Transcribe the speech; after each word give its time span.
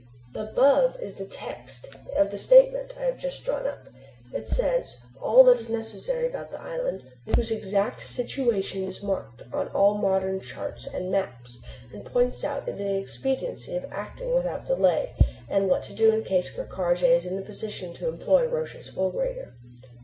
The 0.33 0.49
above 0.49 0.99
is 0.99 1.13
the 1.13 1.27
text 1.27 1.87
of 2.15 2.31
the 2.31 2.37
statement 2.39 2.95
I 2.97 3.03
have 3.03 3.19
just 3.19 3.43
drawn 3.45 3.67
up. 3.67 3.87
It 4.33 4.49
says 4.49 4.97
all 5.21 5.43
that 5.43 5.59
is 5.59 5.69
necessary 5.69 6.25
about 6.25 6.49
the 6.49 6.59
island, 6.59 7.03
whose 7.35 7.51
exact 7.51 8.03
situation 8.03 8.83
is 8.83 9.03
marked 9.03 9.43
on 9.53 9.67
all 9.67 9.99
modern 9.99 10.39
charts 10.39 10.87
and 10.87 11.11
maps, 11.11 11.59
and 11.93 12.03
points 12.03 12.43
out 12.43 12.65
the 12.65 12.97
expediency 12.97 13.75
of 13.75 13.85
acting 13.91 14.33
without 14.33 14.65
delay, 14.65 15.13
and 15.47 15.69
what 15.69 15.83
to 15.83 15.93
do 15.93 16.09
in 16.11 16.23
case 16.23 16.49
Ker 16.49 16.65
Karraje 16.65 17.03
is 17.03 17.27
in 17.27 17.35
the 17.35 17.43
position 17.43 17.93
to 17.93 18.07
employ 18.07 18.47
Roch's 18.47 18.89
fulgurator. 18.89 19.53